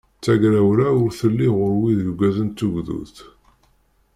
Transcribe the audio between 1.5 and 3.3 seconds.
ɣur wid yugaden tugdut.